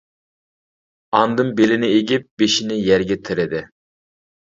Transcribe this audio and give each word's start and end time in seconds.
ئاندىن 1.17 1.51
بېلىنى 1.59 1.89
ئېگىپ 1.97 2.25
بېشىنى 2.43 2.79
يەرگە 2.87 3.19
تىرىدى. 3.29 3.63